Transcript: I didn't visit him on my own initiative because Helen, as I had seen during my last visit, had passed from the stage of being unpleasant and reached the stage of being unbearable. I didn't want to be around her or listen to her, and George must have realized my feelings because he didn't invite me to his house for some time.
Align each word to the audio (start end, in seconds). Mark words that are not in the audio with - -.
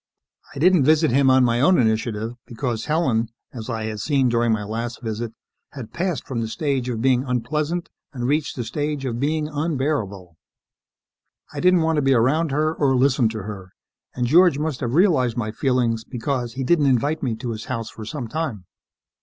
I 0.55 0.57
didn't 0.57 0.83
visit 0.83 1.11
him 1.11 1.29
on 1.29 1.43
my 1.45 1.61
own 1.61 1.77
initiative 1.77 2.33
because 2.47 2.85
Helen, 2.85 3.27
as 3.53 3.69
I 3.69 3.83
had 3.83 3.99
seen 3.99 4.29
during 4.29 4.51
my 4.51 4.63
last 4.63 4.99
visit, 5.03 5.31
had 5.73 5.93
passed 5.93 6.25
from 6.27 6.41
the 6.41 6.47
stage 6.47 6.89
of 6.89 7.03
being 7.03 7.23
unpleasant 7.23 7.87
and 8.11 8.25
reached 8.25 8.55
the 8.55 8.63
stage 8.63 9.05
of 9.05 9.19
being 9.19 9.47
unbearable. 9.47 10.37
I 11.53 11.59
didn't 11.59 11.81
want 11.81 11.97
to 11.97 12.01
be 12.01 12.15
around 12.15 12.49
her 12.49 12.73
or 12.73 12.95
listen 12.95 13.29
to 13.29 13.43
her, 13.43 13.73
and 14.15 14.25
George 14.25 14.57
must 14.57 14.79
have 14.79 14.95
realized 14.95 15.37
my 15.37 15.51
feelings 15.51 16.03
because 16.03 16.53
he 16.53 16.63
didn't 16.63 16.87
invite 16.87 17.21
me 17.21 17.35
to 17.35 17.51
his 17.51 17.65
house 17.65 17.91
for 17.91 18.03
some 18.03 18.27
time. 18.27 18.65